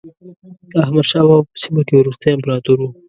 احمد 0.81 1.05
شاه 1.11 1.25
بابا 1.27 1.45
په 1.49 1.57
سیمه 1.63 1.81
کې 1.87 1.93
وروستی 1.97 2.29
امپراتور 2.33 2.77
و. 2.81 2.85